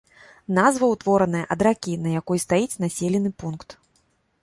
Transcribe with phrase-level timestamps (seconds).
[0.57, 3.81] Назва ўтвораная ад ракі, на якой стаіць населены пункт.